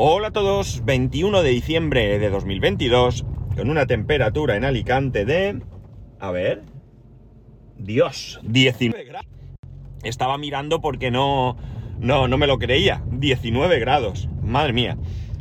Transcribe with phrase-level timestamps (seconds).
[0.00, 3.26] Hola a todos, 21 de diciembre de 2022,
[3.56, 5.60] con una temperatura en Alicante de...
[6.20, 6.62] A ver...
[7.78, 9.26] Dios, 19 grados.
[10.04, 11.56] Estaba mirando porque no,
[11.98, 13.02] no, no me lo creía.
[13.10, 14.96] 19 grados, madre mía.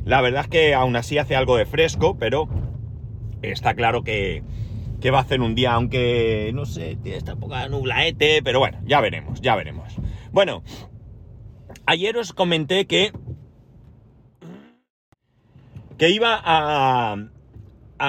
[0.06, 2.50] La verdad es que aún así hace algo de fresco, pero
[3.44, 4.42] está claro que,
[5.00, 8.80] que va a hacer un día, aunque no sé, tiene esta poca nublaete, pero bueno,
[8.86, 9.94] ya veremos, ya veremos.
[10.32, 10.64] Bueno,
[11.86, 13.12] ayer os comenté que
[15.98, 17.18] que iba a,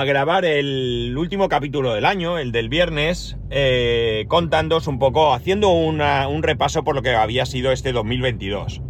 [0.05, 6.85] grabar el último capítulo del año, el del viernes, eh, un poco, haciendo un repaso
[6.85, 8.83] por lo que había sido este 2022.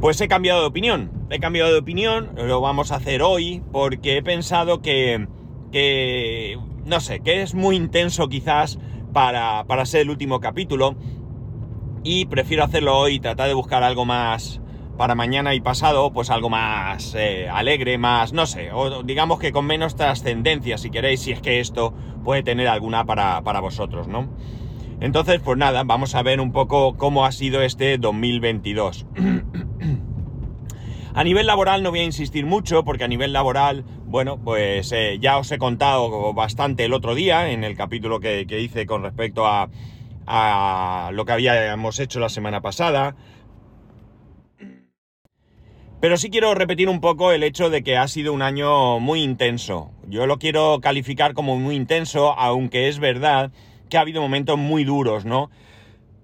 [0.00, 4.18] Pues he cambiado de opinión, he cambiado de opinión, lo vamos a hacer hoy porque
[4.18, 5.26] he pensado que,
[5.72, 8.78] que no sé, que es muy intenso quizás
[9.14, 10.96] para, para ser el último capítulo
[12.04, 14.60] y prefiero hacerlo hoy tratar de buscar algo más
[14.96, 19.52] para mañana y pasado, pues algo más eh, alegre, más, no sé, o digamos que
[19.52, 21.94] con menos trascendencia, si queréis, si es que esto
[22.24, 24.28] puede tener alguna para, para vosotros, ¿no?
[25.00, 29.06] Entonces, pues nada, vamos a ver un poco cómo ha sido este 2022.
[31.14, 35.16] A nivel laboral no voy a insistir mucho porque a nivel laboral, bueno, pues eh,
[35.18, 39.46] ya os he contado bastante el otro día en el capítulo que, hice con respecto
[39.46, 39.70] a,
[40.26, 43.16] a lo que habíamos hecho la semana pasada.
[46.06, 49.24] Pero sí quiero repetir un poco el hecho de que ha sido un año muy
[49.24, 49.90] intenso.
[50.06, 53.50] Yo lo quiero calificar como muy intenso, aunque es verdad
[53.88, 55.50] que ha habido momentos muy duros, ¿no?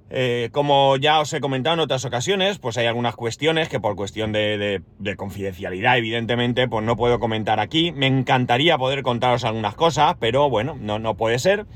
[0.09, 3.97] Eh, como ya os he comentado en otras ocasiones, pues hay algunas cuestiones que por
[3.97, 7.91] cuestión de, de- de confidencialidad, evidentemente, pues no puedo comentar aquí.
[7.91, 11.67] Me encantaría poder contaros algunas cosas, pero bueno, no, no puede ser.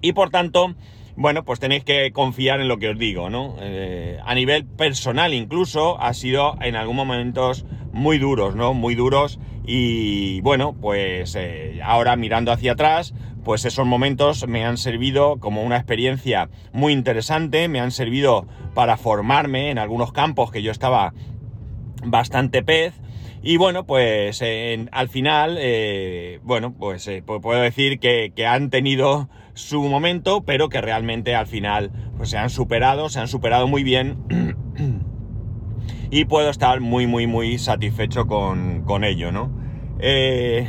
[0.00, 0.74] Y por tanto,
[1.20, 3.56] bueno, pues tenéis que confiar en lo que os digo, ¿no?
[3.60, 8.72] Eh, a nivel personal incluso ha sido en algunos momentos muy duros, ¿no?
[8.72, 13.12] Muy duros y bueno, pues eh, ahora mirando hacia atrás,
[13.44, 18.96] pues esos momentos me han servido como una experiencia muy interesante, me han servido para
[18.96, 21.12] formarme en algunos campos que yo estaba
[22.02, 22.94] bastante pez.
[23.42, 28.68] Y bueno, pues en- al final, eh, bueno, pues eh, pu- puedo decir que, han
[28.70, 33.66] tenido su momento, pero que realmente al final pues se han superado, se han superado
[33.66, 34.18] muy bien.
[36.10, 39.50] y puedo estar muy, muy, muy satisfecho con, con ello, ¿no?
[40.00, 40.66] Eh,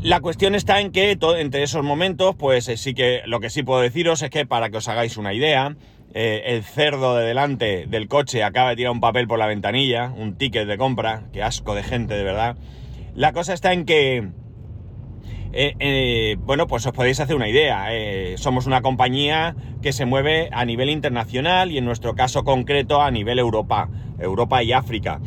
[0.00, 3.64] la cuestión está en que entre esos momentos, pues eh, sí que lo que sí
[3.64, 5.76] puedo deciros es que para que os hagáis una idea,
[6.14, 10.12] eh, el cerdo de delante del coche acaba de tirar un papel por la ventanilla,
[10.16, 12.56] un ticket de compra, qué asco de gente de verdad.
[13.14, 14.28] La cosa está en que,
[15.52, 17.88] eh, eh, bueno, pues os podéis hacer una idea.
[18.36, 23.10] somos una compañía que se mueve a nivel internacional y en nuestro caso concreto a
[23.10, 25.20] nivel Europa, Europa y África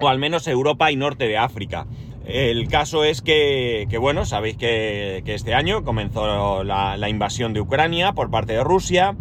[0.00, 1.86] o al menos Europa y norte de África.
[2.26, 8.12] El caso es que, bueno, sabéis que, este año comenzó la, la invasión de Ucrania
[8.12, 9.16] por parte de Rusia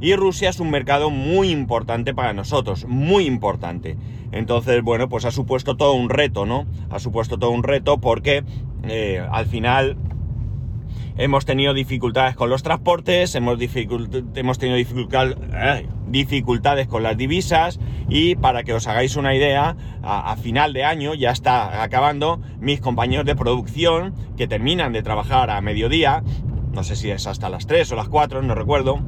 [0.00, 3.96] y Rusia es un mercado muy importante para nosotros, muy importante.
[4.32, 6.66] Entonces, bueno, pues ha supuesto todo un reto, ¿no?
[6.90, 8.44] Ha supuesto todo un reto porque
[8.86, 9.96] eh, al final
[11.16, 13.58] hemos tenido dificultades con los transportes, hemos,
[14.58, 14.76] tenido
[15.52, 20.72] ay, dificultades con las divisas y para que os hagáis una idea, a, a final
[20.72, 26.22] de año ya está acabando mis compañeros de producción que terminan de trabajar a mediodía,
[26.72, 29.00] no sé si es hasta las 3 o las 4, no recuerdo,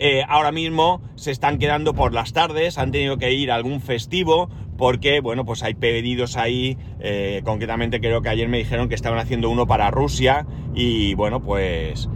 [0.00, 3.80] eh, ahora mismo se están quedando por las tardes, han tenido que ir a algún
[3.80, 8.94] festivo porque, bueno, pues hay pedidos ahí, eh, concretamente creo que ayer me dijeron que
[8.94, 12.08] estaban haciendo uno para Rusia y, bueno, pues...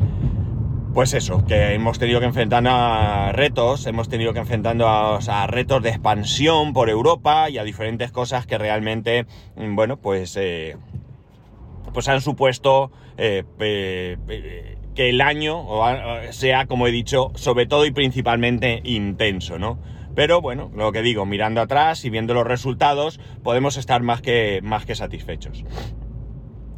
[0.94, 5.82] Pues eso, que hemos tenido que enfrentar a retos, hemos tenido que enfrentarnos a retos
[5.82, 9.26] de expansión por Europa y a diferentes cosas que realmente,
[9.56, 10.36] mm, bueno, pues...
[10.36, 10.76] eh,
[11.94, 13.44] pues han supuesto eh,
[14.94, 15.64] que el año
[16.30, 19.78] sea, como he dicho, sobre todo y principalmente intenso, ¿no?
[20.14, 24.60] Pero bueno, lo que digo, mirando atrás y viendo los resultados, podemos estar más que,
[24.62, 25.64] más que satisfechos.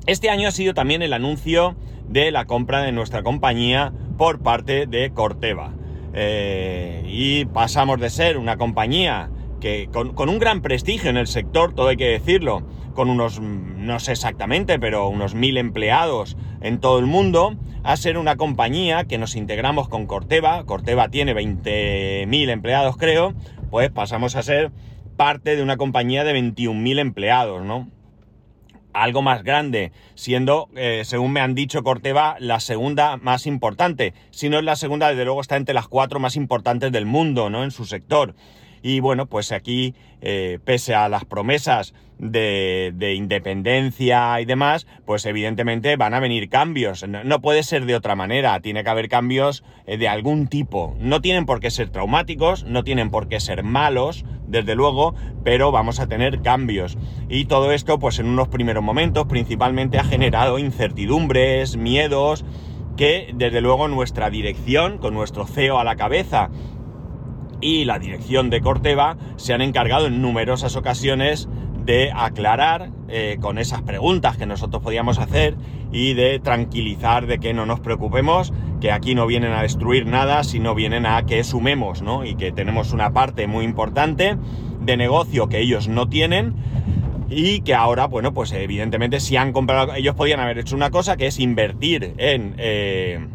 [0.07, 1.77] Este año ha sido también el anuncio
[2.09, 5.73] de la compra de nuestra compañía por parte de Corteva.
[6.13, 9.31] Eh, y pasamos de ser una compañía
[9.64, 12.62] que con, un gran prestigio en el sector, todo hay que decirlo,
[12.93, 17.96] con unos, mm, no sé exactamente, pero unos mil empleados en todo el mundo, a
[17.96, 20.64] ser una compañía que nos integramos con Corteva.
[20.66, 23.32] Corteva tiene 20.000 empleados, creo,
[23.70, 24.70] pues pasamos a ser
[25.16, 27.88] parte de una compañía de 21.000 empleados, ¿no?
[28.93, 34.14] algo más grande, siendo, eh, según me han dicho Corteva, la segunda más importante.
[34.31, 37.50] Si no es la segunda, desde luego está entre las cuatro más importantes del mundo,
[37.50, 37.64] ¿no?
[37.64, 38.37] En su sector.
[38.85, 45.25] Y bueno, pues aquí, eh, pese a las promesas de, de, independencia y demás, pues
[45.25, 47.03] evidentemente van a venir cambios.
[47.09, 50.95] No, puede ser de otra manera, tiene que haber cambios eh, de algún tipo.
[51.01, 55.15] No tienen por qué ser traumáticos, no tienen por qué ser malos, desde luego,
[55.45, 56.99] pero vamos a tener cambios.
[57.31, 62.45] Y todo esto, pues en unos primeros momentos, principalmente ha generado incertidumbres, miedos,
[62.99, 66.51] que desde luego nuestra dirección, con nuestro CEO a la cabeza,
[67.64, 71.49] y la dirección de Corteva se han encargado en numerosas ocasiones
[71.87, 75.56] de aclarar eh, con esas preguntas que nosotros podíamos hacer
[75.90, 78.52] y de tranquilizar de que no nos preocupemos,
[78.82, 82.26] que aquí no vienen a destruir nada, sino vienen a que sumemos, ¿no?
[82.26, 84.37] Y que tenemos una parte muy importante
[84.81, 86.55] de negocio que ellos no tienen
[87.31, 91.16] y que ahora, bueno, pues evidentemente si han comprado, ellos podían haber hecho una cosa
[91.16, 93.26] que es invertir en, eh,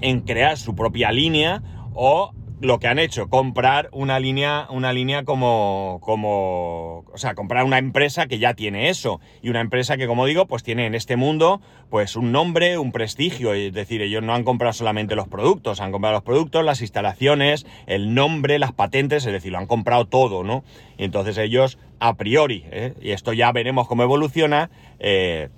[0.00, 1.62] en crear su propia línea
[1.92, 2.32] o
[2.62, 7.78] lo que han hecho, comprar una línea, una línea como, como, o sea, comprar una
[7.78, 9.20] empresa que ya tiene eso.
[9.42, 11.60] Y una empresa que, como digo, pues tiene en este mundo,
[11.90, 13.52] pues un nombre, un prestigio.
[13.52, 17.66] Es decir, ellos no han comprado solamente los productos, han comprado los productos, las instalaciones,
[17.86, 20.62] el nombre, las patentes, es decir, lo han comprado todo, ¿no?
[20.96, 22.94] Y entonces ellos, a priori, ¿eh?
[23.00, 24.70] y esto ya veremos cómo evoluciona,
[25.00, 25.48] eh,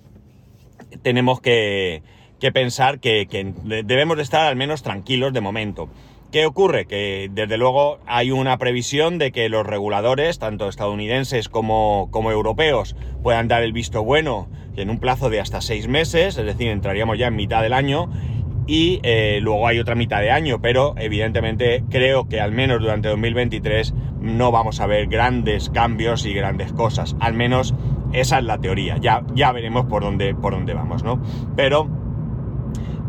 [1.03, 2.03] tenemos que,
[2.41, 3.53] que pensar que, que
[3.85, 5.91] debemos de estar al menos tranquilos de momento.
[6.35, 6.87] ¿Qué ocurre?
[6.87, 12.97] Que desde luego hay una previsión de que los reguladores, tanto estadounidenses como, como europeos,
[13.23, 17.19] puedan dar el visto bueno en un plazo de hasta seis meses, es decir, entraríamos
[17.19, 18.11] ya en mitad del año
[18.67, 23.11] y eh, luego hay otra mitad de año, pero evidentemente creo que al menos durante
[23.11, 27.77] 2023 no vamos a ver grandes cambios y grandes cosas, al menos
[28.13, 31.23] esa es la teoría, ya, ya veremos por dónde, por dónde vamos, ¿no?
[31.55, 32.04] Pero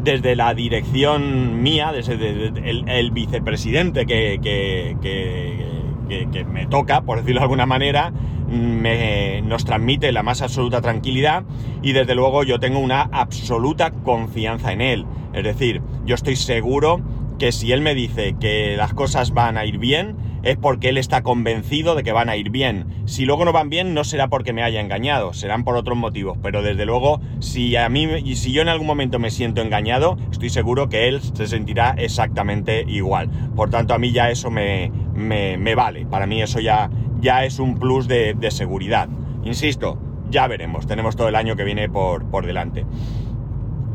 [0.06, 7.66] desde la dirección mía, desde el, vicepresidente que, que, me toca, por decirlo de alguna
[7.66, 8.13] manera,
[8.48, 11.44] me, nos transmite la más absoluta tranquilidad
[11.81, 15.06] y desde luego yo tengo una absoluta confianza en él.
[15.34, 17.02] Es decir, yo estoy seguro
[17.40, 20.97] que si él me dice que las cosas van a ir bien, es porque él
[20.97, 22.86] está convencido de que van a ir bien.
[23.06, 26.38] Si luego no van bien, no será porque me haya engañado, serán por otros motivos.
[26.42, 30.51] Pero desde luego, si a mí, si yo en algún momento me siento engañado, estoy
[30.51, 33.30] seguro que él se sentirá exactamente igual.
[33.56, 36.06] Por tanto, a mí ya eso me, me, vale.
[36.06, 39.09] Para mí eso ya, ya es un plus de, de, seguridad.
[39.44, 39.97] Insisto,
[40.30, 40.86] ya veremos.
[40.86, 42.86] Tenemos todo el año que viene por, por delante.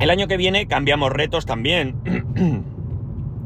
[0.00, 1.94] El año que viene cambiamos retos también.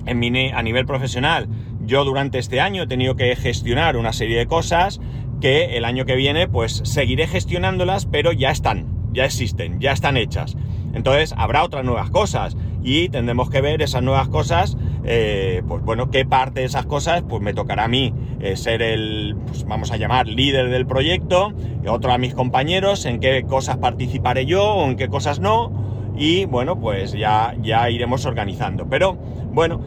[0.07, 1.49] en mi, a nivel profesional
[1.87, 5.01] yo durante este año he tenido que gestionar una serie de cosas
[5.41, 10.17] que el año que viene pues seguiré gestionándolas, pero ya están, ya existen, ya están
[10.17, 10.57] hechas.
[10.95, 16.11] Entonces habrá otras nuevas cosas y tendremos que ver esas nuevas cosas, eh, pues bueno,
[16.11, 19.91] qué parte de esas cosas pues me tocará a mí eh, ser el, pues vamos
[19.91, 21.53] a llamar, líder del proyecto,
[21.89, 25.73] otro a mis compañeros, en qué cosas participaré yo o en qué cosas no,
[26.17, 28.87] y bueno, pues ya, ya iremos organizando.
[28.89, 29.15] Pero
[29.53, 29.81] bueno,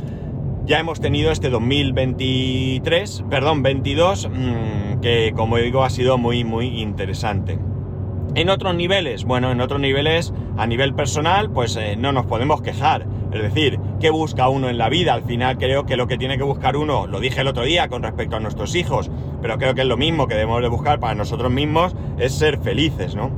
[0.68, 6.82] ya hemos tenido este 2023, perdón, 22, mm, que como digo ha sido muy, muy
[6.82, 7.58] interesante.
[8.36, 12.62] En otros niveles, bueno, en otros niveles, a nivel personal, pues eh, no nos podemos
[12.62, 13.08] quejar.
[13.32, 15.14] Es decir, ¿qué busca uno en la vida?
[15.14, 17.88] Al final creo que lo que tiene que buscar uno, lo dije el otro día
[17.88, 19.10] con respecto a nuestros hijos,
[19.42, 22.60] pero creo que es lo mismo que debemos de buscar para nosotros mismos, es ser
[22.60, 23.32] felices, ¿no?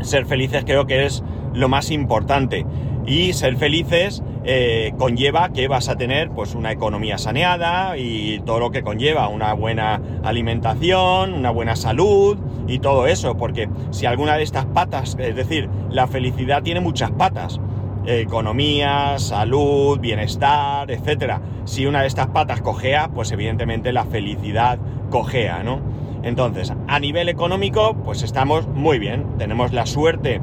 [0.00, 1.22] Ser felices creo que es
[1.54, 2.66] lo más importante.
[3.08, 8.60] Y ser felices eh, conlleva que vas a tener pues una economía saneada y todo
[8.60, 12.36] lo que conlleva una buena alimentación, una buena salud
[12.66, 17.10] y todo eso, porque si alguna de estas patas, es decir, la felicidad tiene muchas
[17.10, 17.58] patas,
[18.04, 21.40] economía, salud, bienestar, etcétera.
[21.64, 24.78] Si una de estas patas cojea, pues evidentemente la felicidad
[25.10, 25.80] cojea, ¿no?
[26.22, 29.24] Entonces, a nivel económico, pues estamos muy bien.
[29.38, 30.40] Tenemos la suerte,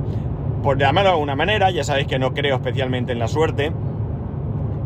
[0.65, 3.71] por llamarlo de alguna manera, ya sabéis que no creo especialmente en la suerte,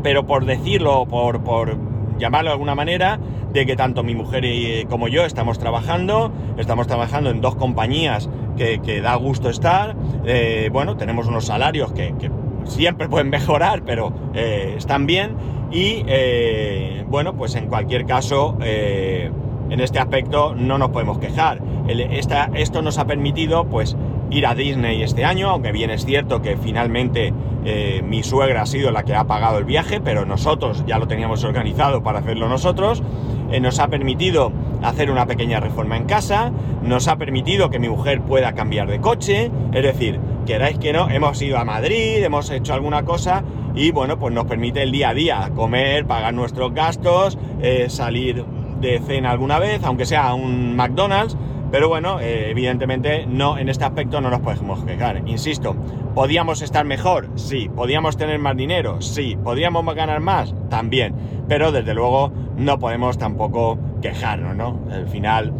[0.02, 1.78] pero por decirlo, por, por
[2.18, 3.18] llamarlo de alguna manera,
[3.54, 4.44] de que tanto mi mujer
[4.90, 9.96] como yo estamos trabajando, estamos trabajando en dos compañías que, da gusto estar,
[10.26, 12.30] eh, bueno, tenemos unos salarios que,
[12.64, 15.34] siempre pueden mejorar, pero eh, están bien,
[15.72, 21.62] y eh, bueno, pues en cualquier caso, en este aspecto no nos podemos quejar.
[21.88, 23.96] esto nos ha permitido, pues,
[24.30, 27.32] ir a Disney este año, aunque bien es cierto que finalmente
[27.64, 31.06] eh, mi suegra ha sido la que ha pagado el viaje, pero nosotros ya lo
[31.06, 33.02] teníamos organizado para hacerlo nosotros.
[33.50, 37.88] Eh, nos ha permitido hacer una pequeña reforma en casa, nos ha permitido que mi
[37.88, 42.48] mujer pueda cambiar de coche, es decir, queráis que no, hemos ido a Madrid, hemos
[42.50, 43.42] hecho alguna cosa
[43.74, 48.44] y bueno, pues nos permite el día a día comer, pagar nuestros gastos, eh, salir
[48.80, 51.36] de cena alguna vez, aunque sea un McDonald's,
[51.70, 55.22] pero bueno, eh, evidentemente no, en este aspecto no nos podemos quejar.
[55.26, 55.76] Insisto,
[56.14, 57.28] ¿podíamos estar mejor?
[57.36, 57.68] Sí.
[57.68, 59.00] ¿Podíamos tener más dinero?
[59.00, 59.36] Sí.
[59.42, 60.54] ¿Podríamos ganar más?
[60.68, 61.14] También.
[61.48, 64.80] Pero desde luego no podemos tampoco quejarnos, ¿no?
[64.90, 65.52] Al final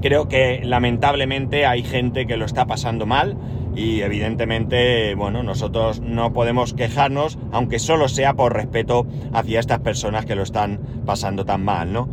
[0.00, 3.36] creo que lamentablemente hay gente que lo está pasando mal
[3.74, 10.26] y evidentemente, bueno, nosotros no podemos quejarnos, aunque solo sea por respeto hacia estas personas
[10.26, 12.08] que lo están pasando tan mal, ¿no?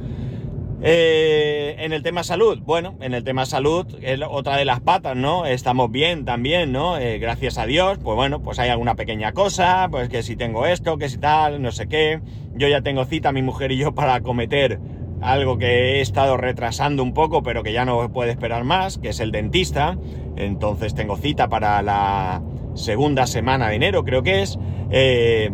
[0.81, 5.15] Eh, en el tema salud, bueno, en el tema salud es otra de las patas,
[5.15, 5.47] ¿no?
[5.47, 6.97] Estamos bien también, ¿no?
[6.97, 10.67] Eh, gracias a Dios, pues bueno, pues hay alguna pequeña cosa, pues que si tengo
[10.67, 12.21] esto, que si tal, no sé qué.
[12.55, 14.79] Yo ya tengo cita, mi mujer y yo, para acometer
[15.19, 19.09] algo que he estado retrasando un poco, pero que ya no puede esperar más, que
[19.09, 19.97] es el dentista.
[20.35, 22.43] Entonces tengo cita para la
[22.75, 24.59] segunda semana de enero, creo que es.
[24.91, 25.49] Eh,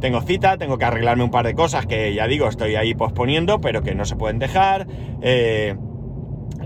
[0.00, 3.60] tengo cita, tengo que arreglarme un par de cosas que ya digo, estoy ahí posponiendo,
[3.60, 4.86] pero que no se pueden dejar.
[5.22, 5.74] Eh,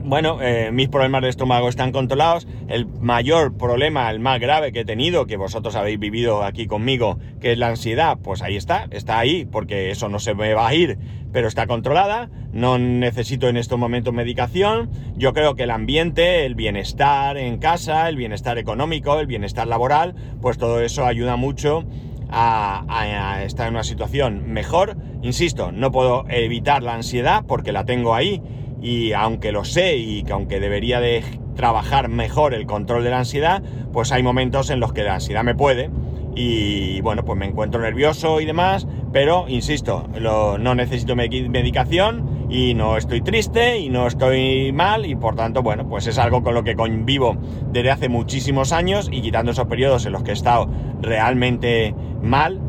[0.05, 2.49] bueno, eh, mis problemas de estómago están controlados.
[2.69, 7.19] El mayor problema, el más grave que he tenido, que vosotros habéis vivido aquí conmigo,
[7.41, 10.67] que es la ansiedad, pues ahí está, está ahí, porque eso no se me va
[10.67, 10.99] a ir,
[11.33, 12.31] pero está controlada.
[12.53, 14.91] No necesito en estos momentos medicación.
[15.17, 20.15] Yo creo que el ambiente, el bienestar en casa, el bienestar económico, el bienestar laboral,
[20.41, 21.85] pues todo eso ayuda mucho
[22.33, 24.97] a, estar en una situación mejor.
[25.23, 28.43] Insisto, no puedo evitar la ansiedad porque la tengo ahí
[28.81, 31.23] y aunque lo sé y que aunque debería de
[31.55, 33.63] trabajar mejor el control de la ansiedad,
[33.93, 35.91] pues hay momentos en los que la ansiedad me puede
[36.35, 42.99] y bueno, pues me encuentro nervioso y demás, pero insisto, no necesito medicación y no
[42.99, 46.63] estoy triste y no estoy mal y por tanto, bueno, pues es algo con lo
[46.63, 47.39] que convivo
[47.73, 50.69] desde hace muchísimos años y quitando esos periodos en los que he estado
[51.01, 52.61] realmente mal,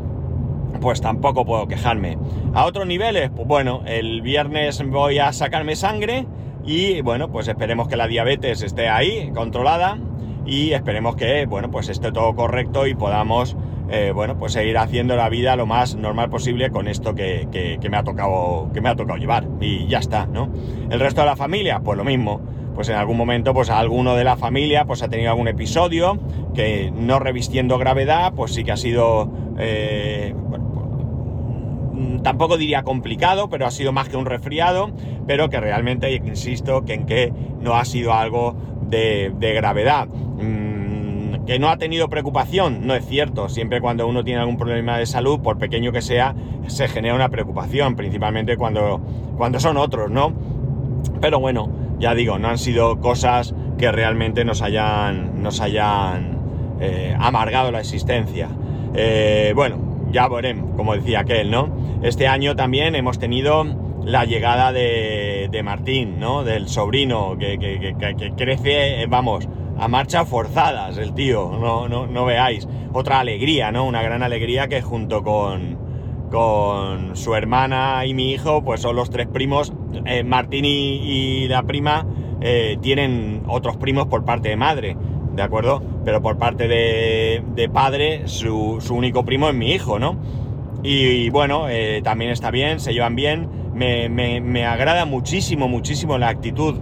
[0.80, 2.16] pues tampoco puedo quejarme.
[2.54, 6.26] A otros niveles, pues bueno, el viernes voy a sacarme sangre
[6.64, 9.98] y bueno, pues esperemos que la diabetes esté ahí, controlada
[10.46, 13.54] y esperemos que, bueno, pues esté todo correcto y podamos,
[13.94, 17.88] eh, bueno, pues seguir haciendo la vida lo más normal posible con esto que, que,
[17.88, 19.46] me ha tocado, que me ha tocado llevar.
[19.60, 20.50] Y ya está, ¿no?
[20.90, 22.40] El resto de la familia, pues lo mismo.
[22.74, 26.18] Pues en algún momento pues alguno de la familia pues ha tenido algún episodio
[26.54, 30.34] que no revistiendo gravedad pues sí que ha sido eh,
[31.92, 34.90] mm, tampoco diría complicado pero ha sido más que un resfriado
[35.24, 38.56] pero que realmente insisto que en que no ha sido algo
[38.88, 40.08] de, gravedad.
[40.08, 40.73] Mm,
[41.46, 45.06] que no ha tenido preocupación no es cierto siempre cuando uno tiene algún problema de
[45.06, 46.34] salud por pequeño que sea
[46.66, 49.00] se genera una preocupación principalmente cuando
[49.36, 50.32] cuando son otros no
[51.20, 56.38] pero bueno ya digo, no han sido cosas que realmente nos hayan, nos hayan
[56.80, 58.48] eh, amargado la existencia.
[58.94, 61.68] Eh, bueno, ya veremos, como decía aquel, ¿no?
[62.02, 63.64] Este año también hemos tenido
[64.04, 66.44] la llegada de, de Martín, ¿no?
[66.44, 72.06] Del sobrino que, que, que, crece, eh, vamos, a marcha forzadas, el tío, no, no,
[72.06, 72.68] no veáis.
[72.92, 73.84] Otra alegría, ¿no?
[73.84, 75.78] Una gran alegría que junto con,
[76.30, 79.72] con su hermana y mi hijo, pues son los tres primos.
[80.04, 82.06] Eh, Martín y, la prima
[82.40, 84.96] eh, tienen otros primos por parte de madre,
[85.34, 85.82] ¿de acuerdo?
[86.04, 90.16] Pero por parte de, padre, su, único primo es mi hijo, ¿no?
[90.82, 93.48] Y, bueno, eh, también está bien, se llevan bien.
[93.74, 96.76] Me, me agrada muchísimo, muchísimo la actitud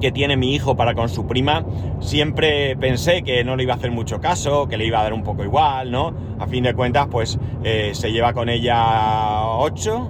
[0.00, 1.64] que tiene mi hijo para con su prima,
[2.00, 5.12] siempre pensé que no le iba a hacer mucho caso, que le iba a dar
[5.12, 6.14] un poco igual, ¿no?
[6.38, 10.08] A fin de cuentas, pues eh, se lleva con ella ocho,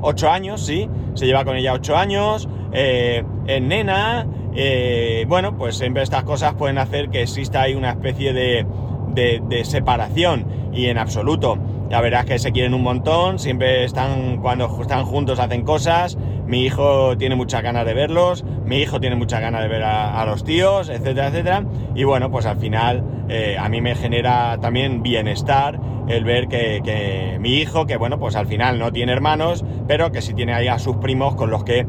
[0.00, 5.76] ocho años, sí, se lleva con ella ocho años, eh, es nena, eh, bueno, pues
[5.76, 8.66] siempre estas cosas pueden hacer que exista ahí una especie de,
[9.14, 11.58] de separación y en absoluto.
[11.92, 16.16] La verdad es que se quieren un montón, siempre están, cuando están juntos hacen cosas,
[16.46, 20.24] mi hijo tiene muchas ganas de verlos, mi hijo tiene muchas ganas de ver a,
[20.24, 21.66] los tíos, etcétera, etcétera.
[21.94, 27.36] Y bueno, pues al final eh, a mí me genera también bienestar el ver que,
[27.38, 30.68] mi hijo, que bueno, pues al final no tiene hermanos, pero que sí tiene ahí
[30.68, 31.86] a sus primos con los que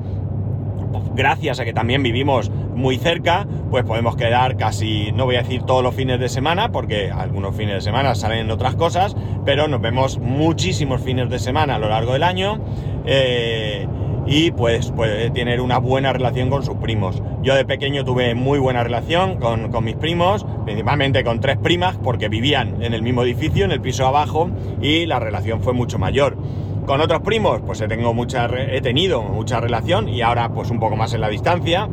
[1.15, 5.63] gracias a que también vivimos muy cerca, pues podemos quedar casi, no voy a decir
[5.63, 9.81] todos los fines de semana, porque algunos fines de semana salen otras cosas, pero nos
[9.81, 12.59] vemos muchísimos fines de semana a lo largo del año.
[13.05, 13.87] Eh,
[14.25, 17.21] y pues puede tener una buena relación con sus primos.
[17.41, 22.29] Yo de pequeño tuve muy buena relación con, mis primos, principalmente con tres primas, porque
[22.29, 24.49] vivían en el mismo edificio, en el piso abajo,
[24.81, 26.37] y la relación fue mucho mayor.
[26.85, 31.21] Con otros primos, pues he, tenido mucha relación y ahora pues un poco más en
[31.21, 31.87] la distancia,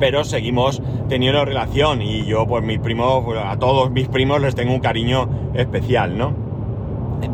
[0.00, 4.72] pero seguimos teniendo relación y yo pues mis primos, a todos mis primos les tengo
[4.72, 6.32] un cariño especial, ¿no?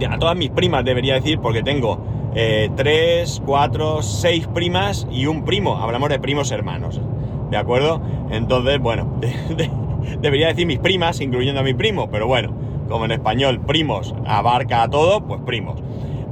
[0.08, 2.00] A todas mis primas debería decir porque tengo
[2.34, 7.00] eh, tres, cuatro, seis primas y un primo, hablamos de primos hermanos,
[7.50, 8.00] ¿de acuerdo?
[8.30, 9.20] Entonces, bueno,
[10.20, 12.52] debería decir mis primas, incluyendo a mi primo, pero bueno,
[12.88, 15.80] como en español primos abarca a todo, pues primos.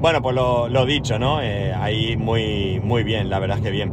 [0.01, 1.43] Bueno, pues lo, dicho, ¿no?
[1.43, 3.93] Eh, ahí muy, muy bien, la verdad es que bien.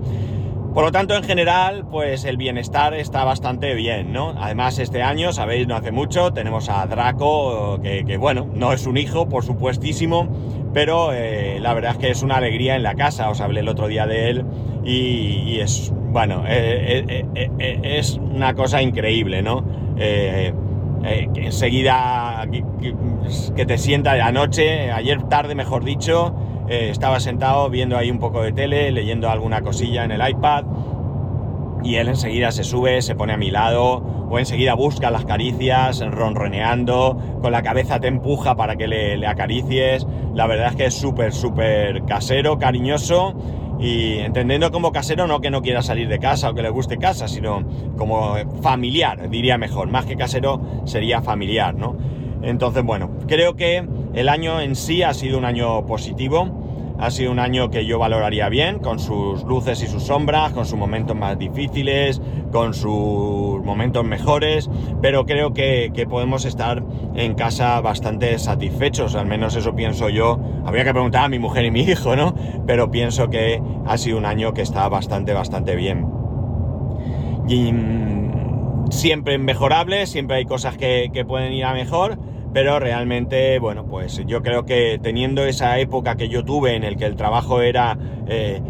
[0.73, 4.33] Por lo tanto, en general, pues el bienestar está bastante bien, ¿no?
[4.37, 8.95] Además, este año, sabéis, no hace mucho, tenemos a Draco, que, bueno, no es un
[8.95, 10.29] hijo, por supuestísimo,
[10.73, 13.67] pero eh, la verdad es que es una alegría en la casa, os hablé el
[13.67, 14.45] otro día de él
[14.85, 17.25] y, es, bueno, eh,
[17.83, 19.65] es una cosa increíble, ¿no?
[21.03, 22.45] Eh, que enseguida
[23.55, 26.35] que, te sienta de anoche, ayer tarde mejor dicho,
[26.67, 30.65] eh, estaba sentado viendo ahí un poco de tele, leyendo alguna cosilla en el iPad
[31.83, 36.03] y él enseguida se sube, se pone a mi lado o enseguida busca las caricias,
[36.05, 40.05] ronroneando, con la cabeza te empuja para que le, le acaricies.
[40.33, 43.35] La verdad es que es súper, súper casero, cariñoso
[43.79, 46.97] y entendiendo como casero no que no quiera salir de casa o que le guste
[46.97, 47.63] casa, sino
[47.97, 49.89] como familiar, diría mejor.
[49.89, 51.95] Más que casero sería familiar, ¿no?
[52.41, 56.66] Entonces, bueno, creo que el año en sí ha sido un año positivo
[56.99, 60.65] ha sido un año que yo valoraría bien, con sus luces y sus sombras, con
[60.65, 64.69] sus momentos más difíciles, con sus momentos mejores,
[65.01, 66.83] pero creo que, podemos estar
[67.15, 70.39] en casa bastante satisfechos, al menos eso pienso yo.
[70.65, 72.33] Habría que preguntar a mi mujer y mi hijo, ¿no?
[72.65, 76.07] Pero pienso que ha sido un año que está bastante, bastante bien.
[77.47, 82.17] Y, mm, siempre mejorable, siempre hay cosas que, que pueden ir a mejor
[82.53, 86.97] pero realmente, bueno, pues yo creo que teniendo esa época que yo tuve en el
[86.97, 88.61] que el trabajo era eh,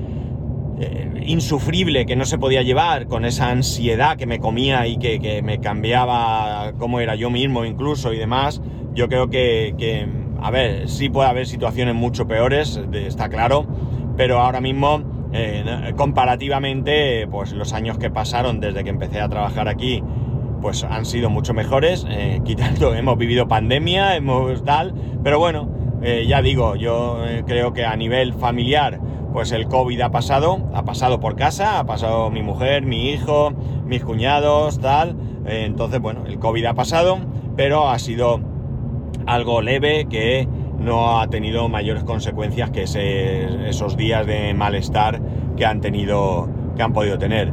[0.79, 5.41] eh, insufrible, que no se podía llevar, con esa ansiedad que me comía y que,
[5.43, 8.61] me cambiaba cómo era yo mismo incluso y demás,
[8.93, 10.07] yo creo que,
[10.41, 13.67] a ver, sí puede haber situaciones mucho peores, está claro,
[14.15, 19.67] pero ahora mismo, eh, comparativamente, pues los años que pasaron desde que empecé a trabajar
[19.67, 20.03] aquí,
[20.61, 24.93] pues han sido mucho mejores, eh, quitando, hemos vivido pandemia, hemos tal,
[25.23, 25.69] pero bueno,
[26.01, 28.99] eh, ya digo, yo eh, creo que a nivel familiar,
[29.33, 33.51] pues el COVID ha pasado, ha pasado por casa, ha pasado mi mujer, mi hijo,
[33.85, 35.15] mis cuñados, tal,
[35.45, 37.19] entonces bueno, el COVID ha pasado,
[37.55, 38.39] pero ha sido
[39.25, 40.47] algo leve que
[40.79, 45.21] no ha tenido mayores consecuencias que esos días de malestar
[45.55, 47.51] que han tenido, que han podido tener.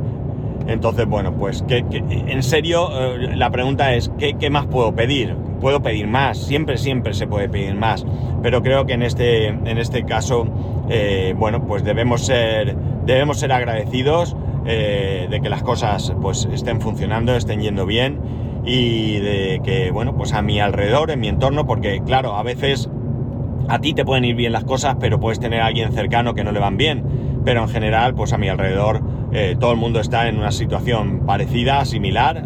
[0.67, 5.35] Entonces, bueno, pues que, en serio eh, la pregunta es, ¿qué, más puedo pedir?
[5.61, 8.05] Puedo pedir más, siempre, siempre se puede pedir más,
[8.43, 10.47] pero creo que en este, en este caso,
[10.89, 16.81] eh, bueno, pues debemos ser, debemos ser agradecidos eh, de que las cosas pues estén
[16.81, 18.21] funcionando, estén yendo bien
[18.65, 22.89] y de que, bueno, pues a mi alrededor, en mi entorno, porque claro, a veces
[23.69, 26.45] a ti te pueden ir bien las cosas, pero puedes tener a alguien cercano que
[26.45, 27.03] no le van bien,
[27.45, 29.03] pero en general, pues a mi alrededor
[29.33, 32.45] eh, todo el mundo está en una situación parecida, similar.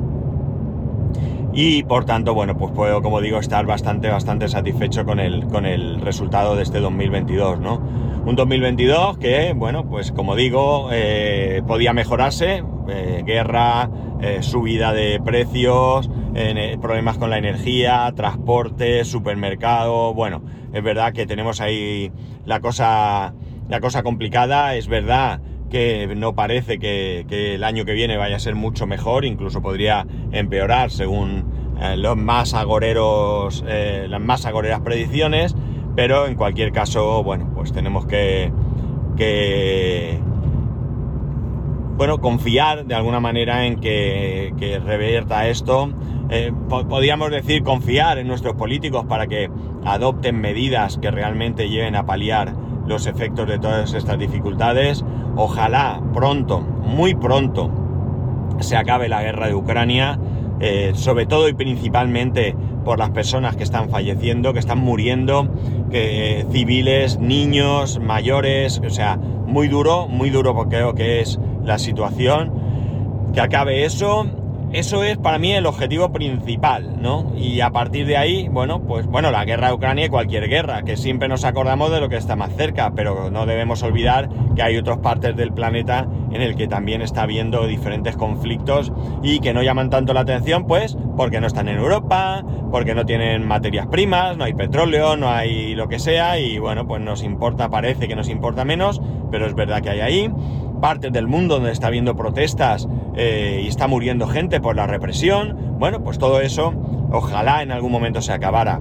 [1.52, 5.66] Y por tanto, bueno, pues puedo, como digo, estar bastante, bastante satisfecho con el, con
[5.66, 7.82] el resultado de este 2022, ¿no?
[8.24, 12.62] Un 2022 que, bueno, pues como digo, eh, podía mejorarse.
[12.90, 13.90] Eh, guerra,
[14.40, 16.10] subida de precios,
[16.80, 20.14] problemas con la energía, transporte, supermercado.
[20.14, 22.10] Bueno, es verdad que tenemos ahí
[22.44, 23.34] la cosa,
[23.68, 24.74] la cosa complicada.
[24.74, 29.24] Es verdad que no parece que, el año que viene vaya a ser mucho mejor,
[29.24, 35.54] incluso podría empeorar según eh, los más agoreros, eh, las más agoreras predicciones,
[35.94, 38.50] pero en cualquier caso, bueno, pues tenemos que,
[39.16, 40.18] que
[41.96, 45.90] bueno, confiar de alguna manera en que, que revierta esto.
[46.30, 49.50] Eh, podríamos decir confiar en nuestros políticos para que
[49.84, 52.54] adopten medidas que realmente lleven a paliar
[52.88, 55.04] los efectos de todas estas dificultades.
[55.36, 57.70] Ojalá pronto, muy pronto,
[58.60, 60.18] se acabe la guerra de Ucrania,
[60.60, 65.48] eh, sobre todo y principalmente por las personas que están falleciendo, que están muriendo,
[65.90, 71.78] que, civiles, niños, mayores, o sea, muy duro, muy duro porque creo que es la
[71.78, 72.52] situación.
[73.32, 74.26] Que acabe eso,
[74.72, 77.32] eso es para mí el objetivo principal, ¿no?
[77.36, 80.82] Y a partir de ahí, bueno, pues bueno, la guerra de Ucrania y cualquier guerra,
[80.82, 84.62] que siempre nos acordamos de lo que está más cerca, pero no debemos olvidar que
[84.62, 89.54] hay otras partes del planeta en el que también está habiendo diferentes conflictos y que
[89.54, 93.86] no llaman tanto la atención, pues porque no están en Europa, porque no tienen materias
[93.86, 98.06] primas, no hay petróleo, no hay lo que sea, y bueno, pues nos importa, parece
[98.06, 99.00] que nos importa menos,
[99.30, 100.32] pero es verdad que hay ahí
[100.80, 105.76] partes del mundo donde está habiendo protestas eh, y está muriendo gente por la represión.
[105.78, 106.72] Bueno, pues todo eso
[107.10, 108.80] ojalá en algún momento se acabara.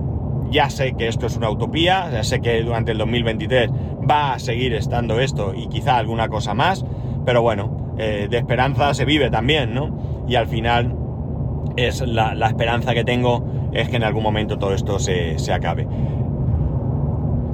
[0.50, 3.70] Ya sé que esto es una utopía, ya sé que durante el 2023
[4.10, 6.86] va a seguir estando esto y quizá alguna cosa más,
[7.26, 10.26] pero bueno, eh, de esperanza se vive también, ¿no?
[10.28, 10.96] Y al final
[11.76, 15.88] es la, esperanza que tengo es que en algún momento todo esto se, se acabe.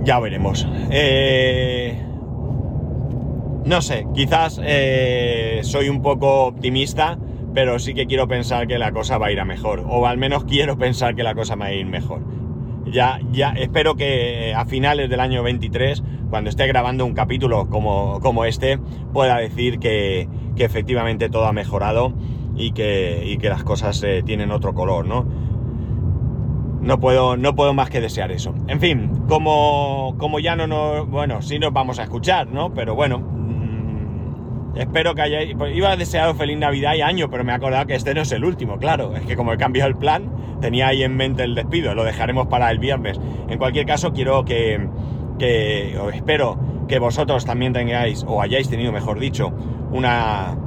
[0.03, 0.67] Ya veremos.
[0.91, 1.97] Eh,
[3.65, 7.17] no sé, quizás eh, soy un poco optimista,
[7.53, 9.85] pero sí que quiero pensar que la cosa va a ir a mejor.
[9.87, 12.21] O al menos quiero pensar que la cosa va a ir mejor.
[12.85, 18.19] Ya, ya espero que a finales del año 23, cuando esté grabando un capítulo como,
[18.19, 18.79] como este,
[19.13, 22.13] pueda decir que, efectivamente todo ha mejorado
[22.55, 25.25] y que, que las cosas eh, tienen otro color, ¿no?
[26.81, 28.53] No puedo, no puedo más que desear eso.
[28.67, 31.09] En fin, como, como ya no nos...
[31.09, 32.73] Bueno, sí nos vamos a escuchar, ¿no?
[32.73, 33.21] Pero bueno,
[34.75, 35.55] Espero que hayáis.
[35.55, 38.21] Pues iba a desear feliz Navidad y año, pero me he acordado que este no
[38.21, 39.15] es el último, claro.
[39.15, 40.31] Es que como he cambiado el plan,
[40.61, 41.93] tenía ahí en mente el despido.
[41.93, 43.19] Lo dejaremos para el viernes.
[43.47, 44.87] En cualquier caso, quiero que.
[45.37, 49.53] que espero que vosotros también tengáis, o hayáis tenido, mejor dicho,
[49.91, 50.57] una.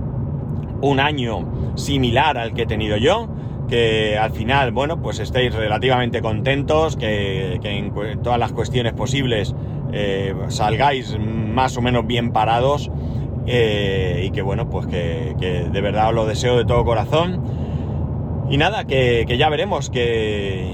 [0.80, 3.28] un año similar al que he tenido yo.
[3.68, 9.56] Que al final, bueno, pues estéis relativamente contentos, que, en todas las cuestiones posibles
[9.92, 12.92] eh, salgáis más o menos bien parados
[13.46, 15.34] eh, y que bueno, pues que,
[15.70, 17.42] de verdad os lo deseo de todo corazón.
[18.48, 20.70] Y nada, que, ya veremos que,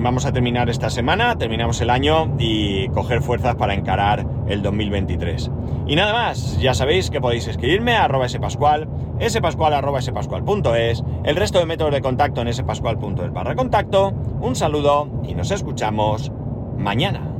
[0.00, 5.50] vamos a terminar esta semana, terminamos el año y coger fuerzas para encarar el 2023.
[5.86, 8.88] Y nada más, ya sabéis que podéis escribirme a arroba spascual,
[9.28, 14.12] spascual arroba spascual.es, el resto de métodos de contacto en spascual.es barra contacto.
[14.40, 16.32] Un saludo y nos escuchamos
[16.78, 17.31] mañana.